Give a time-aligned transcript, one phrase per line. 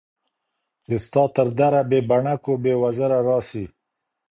[0.83, 3.65] چي ستا تر دره بې بڼکو، بې وزره راسي